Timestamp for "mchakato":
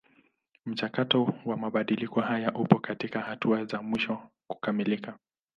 0.65-1.33